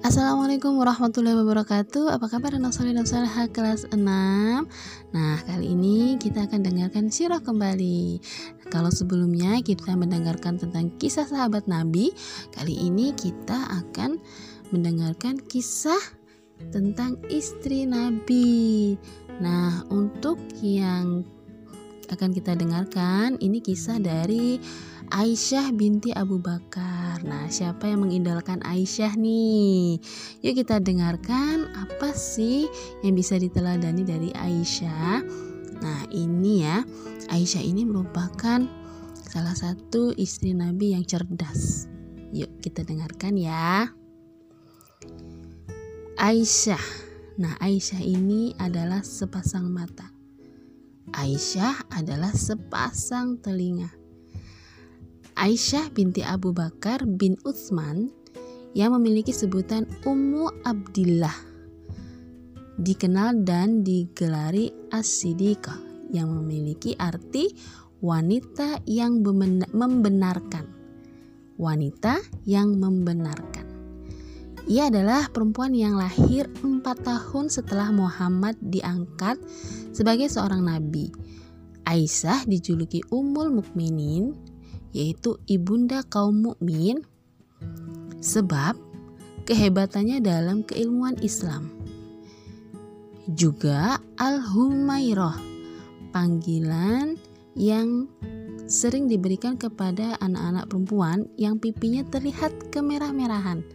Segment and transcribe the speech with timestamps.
[0.00, 2.16] Assalamualaikum warahmatullahi wabarakatuh.
[2.16, 3.04] Apa kabar anak soleh dan
[3.52, 4.00] kelas 6
[5.12, 8.16] Nah kali ini kita akan dengarkan sirah kembali.
[8.72, 12.16] Kalau sebelumnya kita mendengarkan tentang kisah sahabat Nabi
[12.48, 14.16] Kali ini kita akan
[14.72, 16.00] mendengarkan kisah
[16.72, 18.96] tentang istri Nabi.
[19.36, 21.28] Nah untuk yang
[22.10, 24.58] akan kita dengarkan ini kisah dari
[25.10, 27.18] Aisyah binti Abu Bakar.
[27.26, 29.98] Nah, siapa yang mengidolakan Aisyah nih?
[30.42, 32.70] Yuk kita dengarkan apa sih
[33.02, 35.22] yang bisa diteladani dari Aisyah.
[35.82, 36.86] Nah, ini ya.
[37.30, 38.62] Aisyah ini merupakan
[39.14, 41.90] salah satu istri Nabi yang cerdas.
[42.30, 43.90] Yuk kita dengarkan ya.
[46.18, 46.84] Aisyah.
[47.40, 50.09] Nah, Aisyah ini adalah sepasang mata.
[51.10, 53.90] Aisyah adalah sepasang telinga.
[55.34, 58.12] Aisyah binti Abu Bakar bin Utsman
[58.74, 61.50] yang memiliki sebutan Ummu Abdillah
[62.80, 67.52] dikenal dan digelari As-Siddiqah yang memiliki arti
[68.00, 69.20] wanita yang
[69.76, 70.64] membenarkan.
[71.60, 73.59] Wanita yang membenarkan.
[74.70, 79.34] Ia adalah perempuan yang lahir 4 tahun setelah Muhammad diangkat
[79.90, 81.10] sebagai seorang nabi.
[81.82, 84.30] Aisyah dijuluki Ummul Mukminin
[84.94, 87.02] yaitu ibunda kaum mukmin
[88.22, 88.78] sebab
[89.42, 91.74] kehebatannya dalam keilmuan Islam.
[93.26, 95.34] Juga Al-Humairah,
[96.14, 97.18] panggilan
[97.58, 98.06] yang
[98.70, 103.66] sering diberikan kepada anak-anak perempuan yang pipinya terlihat kemerah-merahan.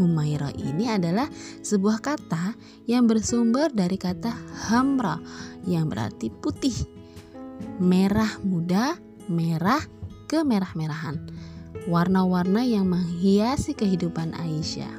[0.00, 1.28] Humairah ini adalah
[1.60, 2.56] sebuah kata
[2.88, 4.32] yang bersumber dari kata
[4.72, 5.20] hamra
[5.68, 6.72] yang berarti putih,
[7.76, 8.96] merah muda,
[9.28, 9.84] merah
[10.32, 11.20] kemerah-merahan,
[11.84, 14.96] warna-warna yang menghiasi kehidupan Aisyah.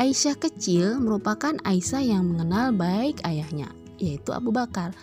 [0.00, 3.68] Aisyah kecil merupakan Aisyah yang mengenal baik ayahnya,
[4.00, 4.96] yaitu Abu Bakar,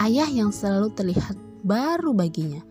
[0.00, 2.64] ayah yang selalu terlihat baru baginya.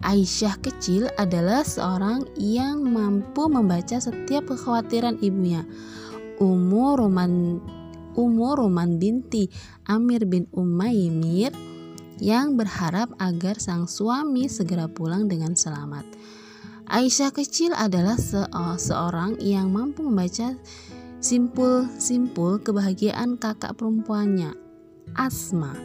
[0.00, 5.68] Aisyah kecil adalah seorang yang mampu membaca setiap kekhawatiran ibunya.
[6.40, 7.60] Umur Roman
[8.16, 9.52] Umur Roman binti
[9.84, 11.52] Amir bin Umaymir
[12.16, 16.08] yang berharap agar sang suami segera pulang dengan selamat.
[16.90, 18.40] Aisyah kecil adalah se
[18.82, 20.56] seorang yang mampu membaca
[21.20, 24.56] simpul-simpul kebahagiaan kakak perempuannya,
[25.12, 25.76] Asma,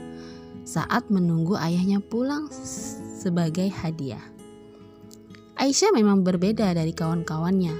[0.64, 2.48] saat menunggu ayahnya pulang
[3.26, 4.22] sebagai hadiah.
[5.58, 7.74] Aisyah memang berbeda dari kawan-kawannya.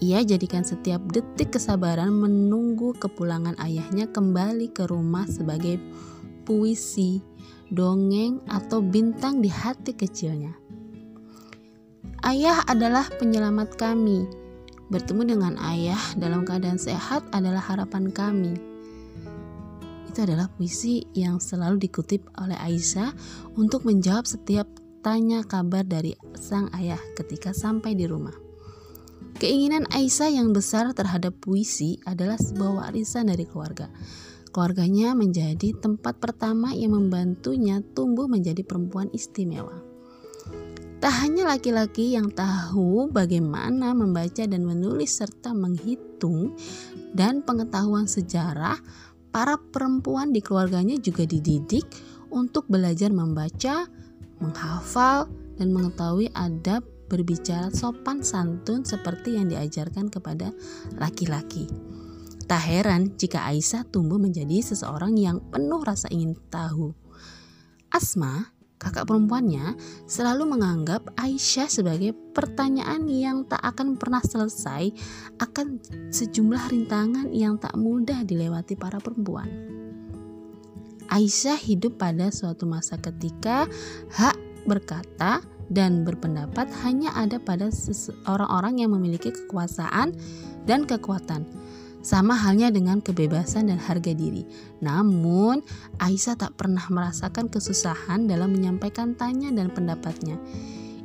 [0.00, 5.76] Ia jadikan setiap detik kesabaran menunggu kepulangan ayahnya kembali ke rumah sebagai
[6.48, 7.20] puisi
[7.72, 10.52] dongeng, atau bintang di hati kecilnya.
[12.22, 14.28] Ayah adalah penyelamat kami.
[14.92, 18.71] Bertemu dengan ayah dalam keadaan sehat adalah harapan kami.
[20.12, 23.16] Itu adalah puisi yang selalu dikutip oleh Aisyah
[23.56, 24.68] untuk menjawab setiap
[25.00, 28.36] tanya kabar dari sang ayah ketika sampai di rumah.
[29.40, 33.88] Keinginan Aisyah yang besar terhadap puisi adalah sebuah warisan dari keluarga
[34.52, 39.80] Keluarganya menjadi tempat pertama yang membantunya tumbuh menjadi perempuan istimewa.
[41.00, 46.52] Tak hanya laki-laki yang tahu bagaimana membaca dan menulis serta menghitung
[47.16, 48.76] dan pengetahuan sejarah,
[49.32, 51.88] para perempuan di keluarganya juga dididik
[52.28, 53.88] untuk belajar membaca,
[54.38, 55.26] menghafal,
[55.56, 60.52] dan mengetahui adab berbicara sopan santun seperti yang diajarkan kepada
[60.96, 61.68] laki-laki.
[62.48, 66.92] Tak heran jika Aisyah tumbuh menjadi seseorang yang penuh rasa ingin tahu.
[67.92, 69.78] Asma, kakak perempuannya,
[70.10, 74.90] selalu menganggap Aisyah sebagai pertanyaan yang tak akan pernah selesai
[75.38, 75.78] akan
[76.10, 79.46] sejumlah rintangan yang tak mudah dilewati para perempuan.
[81.06, 83.70] Aisyah hidup pada suatu masa ketika
[84.18, 84.34] hak
[84.66, 87.70] berkata dan berpendapat hanya ada pada
[88.26, 90.16] orang-orang yang memiliki kekuasaan
[90.66, 91.46] dan kekuatan
[92.02, 94.44] sama halnya dengan kebebasan dan harga diri.
[94.82, 95.62] Namun,
[96.02, 100.36] Aisyah tak pernah merasakan kesusahan dalam menyampaikan tanya dan pendapatnya.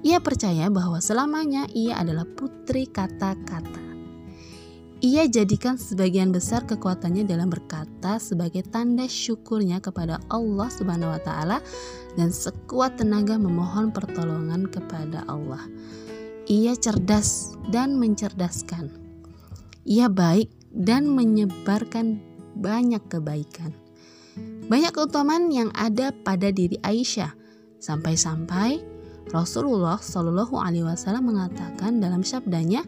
[0.01, 3.87] Ia percaya bahwa selamanya ia adalah putri kata-kata.
[4.97, 11.61] Ia jadikan sebagian besar kekuatannya dalam berkata sebagai tanda syukurnya kepada Allah Subhanahu wa taala
[12.17, 15.61] dan sekuat tenaga memohon pertolongan kepada Allah.
[16.49, 18.89] Ia cerdas dan mencerdaskan.
[19.85, 22.21] Ia baik dan menyebarkan
[22.53, 23.73] banyak kebaikan.
[24.69, 27.33] Banyak keutamaan yang ada pada diri Aisyah,
[27.81, 28.85] sampai-sampai
[29.33, 32.85] Rasulullah Shallallahu Alaihi Wasallam mengatakan dalam sabdanya,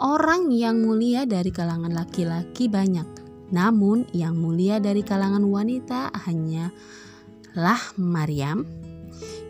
[0.00, 3.04] Orang yang mulia dari kalangan laki-laki banyak,
[3.52, 8.64] namun yang mulia dari kalangan wanita hanyalah Maryam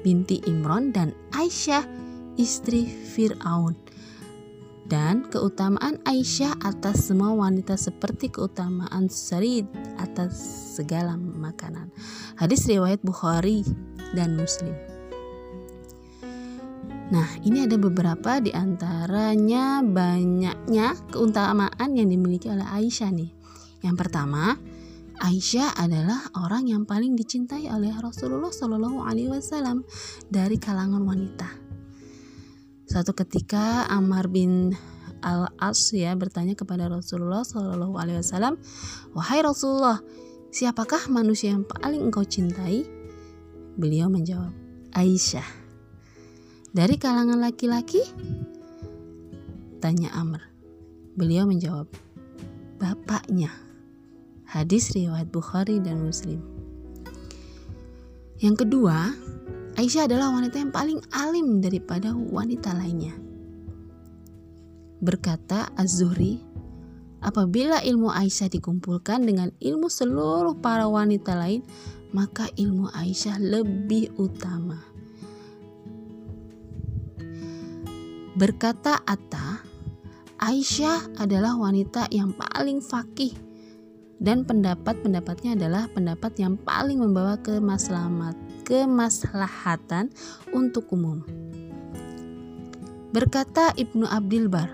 [0.03, 1.87] binti Imron dan Aisyah
[2.35, 3.90] istri Fir'aun.
[4.91, 9.71] Dan keutamaan Aisyah atas semua wanita seperti keutamaan Sarid
[10.03, 10.35] atas
[10.75, 11.95] segala makanan.
[12.35, 13.63] Hadis riwayat Bukhari
[14.19, 14.75] dan Muslim.
[17.15, 23.31] Nah, ini ada beberapa di antaranya banyaknya keutamaan yang dimiliki oleh Aisyah nih.
[23.87, 24.59] Yang pertama,
[25.23, 29.87] Aisyah adalah orang yang paling dicintai oleh Rasulullah Shallallahu Alaihi Wasallam
[30.27, 31.60] dari kalangan wanita.
[32.91, 34.75] Suatu ketika Amar bin
[35.23, 38.59] Al As ya bertanya kepada Rasulullah Shallallahu Alaihi Wasallam,
[39.15, 40.03] wahai Rasulullah,
[40.51, 42.83] siapakah manusia yang paling engkau cintai?
[43.79, 44.51] Beliau menjawab,
[44.91, 45.47] Aisyah.
[46.75, 48.03] Dari kalangan laki-laki?
[49.79, 50.51] Tanya Amr.
[51.15, 51.87] Beliau menjawab,
[52.83, 53.55] bapaknya.
[54.51, 56.43] Hadis riwayat Bukhari dan Muslim.
[58.43, 59.15] Yang kedua,
[59.81, 63.17] Aisyah adalah wanita yang paling alim daripada wanita lainnya.
[65.01, 66.37] Berkata Az-Zuhri,
[67.25, 71.65] apabila ilmu Aisyah dikumpulkan dengan ilmu seluruh para wanita lain,
[72.13, 74.85] maka ilmu Aisyah lebih utama.
[78.37, 79.65] Berkata Atta,
[80.45, 83.33] Aisyah adalah wanita yang paling fakih
[84.21, 88.37] dan pendapat-pendapatnya adalah pendapat yang paling membawa kemaslahat,
[88.69, 90.13] kemaslahatan
[90.53, 91.25] untuk umum.
[93.11, 94.71] Berkata Ibnu Abdul Bar,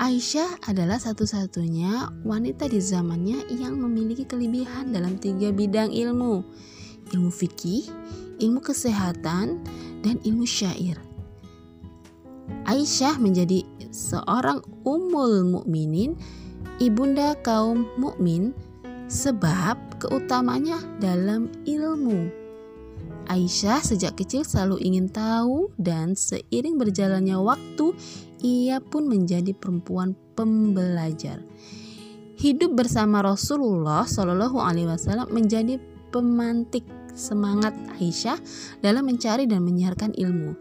[0.00, 6.40] Aisyah adalah satu-satunya wanita di zamannya yang memiliki kelebihan dalam tiga bidang ilmu,
[7.12, 7.84] ilmu fikih,
[8.40, 9.60] ilmu kesehatan,
[10.00, 10.96] dan ilmu syair.
[12.64, 13.60] Aisyah menjadi
[13.92, 16.16] seorang umul mukminin,
[16.80, 18.56] ibunda kaum mukmin
[19.12, 22.32] sebab keutamanya dalam ilmu.
[23.28, 27.94] Aisyah sejak kecil selalu ingin tahu dan seiring berjalannya waktu
[28.40, 31.44] ia pun menjadi perempuan pembelajar.
[32.40, 35.76] Hidup bersama Rasulullah Shallallahu Alaihi Wasallam menjadi
[36.08, 38.40] pemantik semangat Aisyah
[38.80, 40.56] dalam mencari dan menyiarkan ilmu.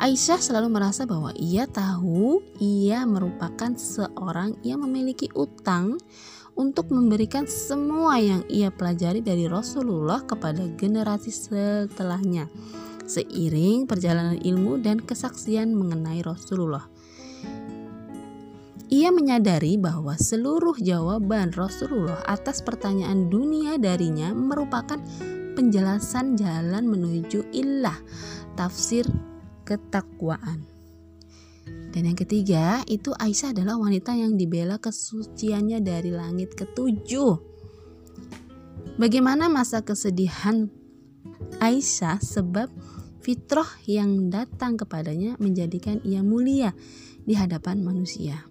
[0.00, 6.00] Aisyah selalu merasa bahwa ia tahu ia merupakan seorang yang memiliki utang
[6.56, 12.48] untuk memberikan semua yang ia pelajari dari Rasulullah kepada generasi setelahnya
[13.04, 16.88] seiring perjalanan ilmu dan kesaksian mengenai Rasulullah.
[18.88, 24.96] Ia menyadari bahwa seluruh jawaban Rasulullah atas pertanyaan dunia darinya merupakan
[25.60, 28.00] penjelasan jalan menuju ilah,
[28.56, 29.04] tafsir
[29.70, 30.66] ketakwaan.
[31.94, 37.38] Dan yang ketiga, itu Aisyah adalah wanita yang dibela kesuciannya dari langit ketujuh.
[38.98, 40.66] Bagaimana masa kesedihan
[41.62, 42.70] Aisyah sebab
[43.22, 46.74] fitrah yang datang kepadanya menjadikan ia mulia
[47.22, 48.42] di hadapan manusia.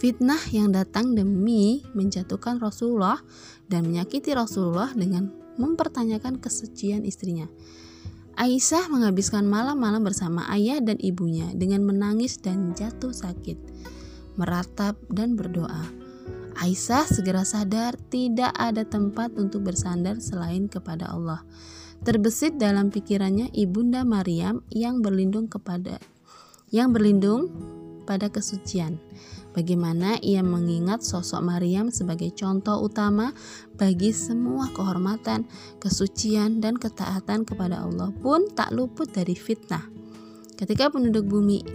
[0.00, 3.20] Fitnah yang datang demi menjatuhkan Rasulullah
[3.68, 5.28] dan menyakiti Rasulullah dengan
[5.60, 7.44] mempertanyakan kesucian istrinya.
[8.40, 13.60] Aisyah menghabiskan malam-malam bersama ayah dan ibunya dengan menangis dan jatuh sakit,
[14.40, 15.84] meratap dan berdoa.
[16.56, 21.44] Aisyah segera sadar tidak ada tempat untuk bersandar selain kepada Allah.
[22.00, 26.00] Terbesit dalam pikirannya ibunda Maryam yang berlindung kepada
[26.72, 27.52] yang berlindung
[28.08, 28.96] pada kesucian.
[29.50, 33.34] Bagaimana ia mengingat sosok Maryam sebagai contoh utama
[33.74, 35.50] bagi semua kehormatan,
[35.82, 39.82] kesucian, dan ketaatan kepada Allah pun tak luput dari fitnah.
[40.54, 41.66] Ketika penduduk bumi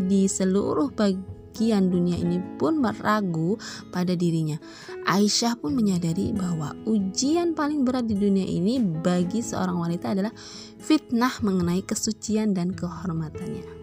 [0.00, 3.60] di seluruh bagian dunia ini pun meragu
[3.92, 4.56] pada dirinya,
[5.04, 10.32] Aisyah pun menyadari bahwa ujian paling berat di dunia ini bagi seorang wanita adalah
[10.80, 13.81] fitnah mengenai kesucian dan kehormatannya.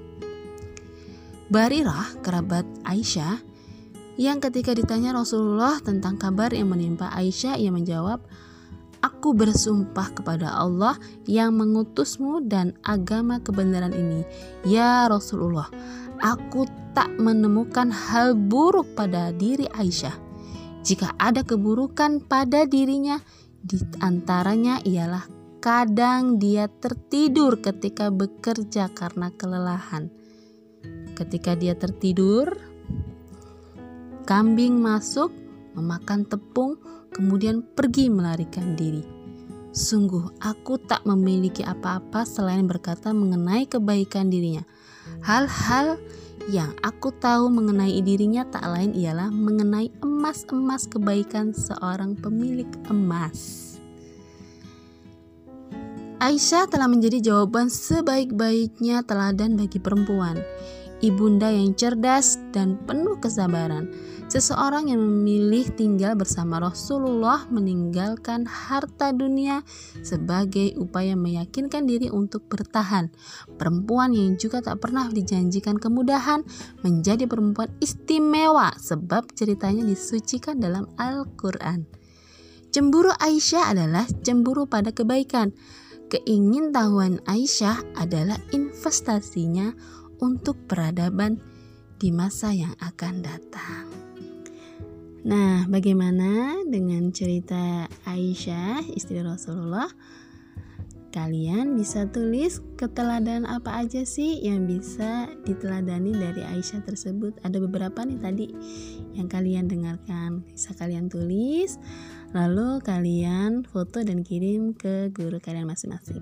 [1.49, 3.41] Barirah, kerabat Aisyah,
[4.21, 8.21] yang ketika ditanya Rasulullah tentang kabar yang menimpa Aisyah, ia menjawab,
[9.01, 10.93] Aku bersumpah kepada Allah
[11.25, 14.21] yang mengutusmu dan agama kebenaran ini.
[14.61, 15.73] Ya Rasulullah,
[16.21, 20.13] aku tak menemukan hal buruk pada diri Aisyah.
[20.85, 23.17] Jika ada keburukan pada dirinya,
[23.57, 25.25] di antaranya ialah
[25.63, 30.18] kadang dia tertidur ketika bekerja karena kelelahan
[31.19, 32.47] Ketika dia tertidur,
[34.23, 35.35] kambing masuk,
[35.75, 36.79] memakan tepung,
[37.11, 39.03] kemudian pergi melarikan diri.
[39.75, 44.63] Sungguh, aku tak memiliki apa-apa selain berkata mengenai kebaikan dirinya.
[45.19, 45.99] Hal-hal
[46.47, 53.67] yang aku tahu mengenai dirinya tak lain ialah mengenai emas-emas kebaikan seorang pemilik emas.
[56.19, 60.35] Aisyah telah menjadi jawaban sebaik-baiknya teladan bagi perempuan,
[60.99, 63.91] ibunda yang cerdas dan penuh kesabaran.
[64.29, 69.65] Seseorang yang memilih tinggal bersama Rasulullah meninggalkan harta dunia
[70.05, 73.09] sebagai upaya meyakinkan diri untuk bertahan.
[73.57, 76.45] Perempuan yang juga tak pernah dijanjikan kemudahan
[76.85, 81.89] menjadi perempuan istimewa sebab ceritanya disucikan dalam Al-Quran.
[82.69, 85.57] Cemburu Aisyah adalah cemburu pada kebaikan
[86.09, 89.77] Keingintahuan Aisyah adalah investasinya
[90.19, 91.39] untuk peradaban
[91.99, 93.85] di masa yang akan datang.
[95.19, 99.91] Nah, bagaimana dengan cerita Aisyah, istri Rasulullah?
[101.09, 107.41] Kalian bisa tulis keteladan apa aja sih yang bisa diteladani dari Aisyah tersebut.
[107.41, 108.47] Ada beberapa nih tadi
[109.17, 110.45] yang kalian dengarkan.
[110.53, 111.81] Bisa kalian tulis
[112.29, 116.21] Lalu kalian foto dan kirim ke guru kalian masing-masing.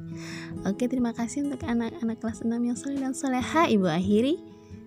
[0.63, 3.67] Oke, terima kasih untuk anak-anak kelas 6 yang soleh dan soleha.
[3.67, 4.39] Ibu akhiri.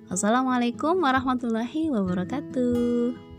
[0.09, 3.30] Wassalamualaikum warahmatullahi wabarakatuh.